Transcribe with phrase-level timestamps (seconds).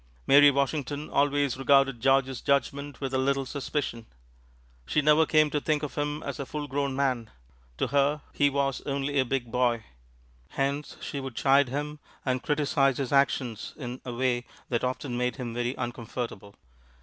[0.25, 4.07] Mary Washington always regarded George's judgment with a little suspicion;
[4.87, 7.29] she never came to think of him as a full grown man;
[7.77, 9.83] to her he was only a big boy.
[10.57, 15.35] Hence, she would chide him and criticize his actions in a way that often made
[15.35, 16.55] him very uncomfortable.